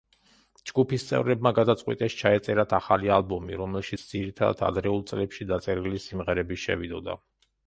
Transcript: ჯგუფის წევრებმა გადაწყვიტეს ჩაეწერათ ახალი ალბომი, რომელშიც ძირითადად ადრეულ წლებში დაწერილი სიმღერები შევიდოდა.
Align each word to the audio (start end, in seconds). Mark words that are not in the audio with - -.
ჯგუფის 0.69 1.03
წევრებმა 1.09 1.51
გადაწყვიტეს 1.59 2.15
ჩაეწერათ 2.21 2.73
ახალი 2.77 3.11
ალბომი, 3.17 3.59
რომელშიც 3.61 4.07
ძირითადად 4.15 4.65
ადრეულ 4.71 5.05
წლებში 5.13 5.49
დაწერილი 5.55 6.03
სიმღერები 6.09 6.61
შევიდოდა. 6.67 7.21